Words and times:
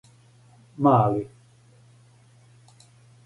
Мали 0.77 1.27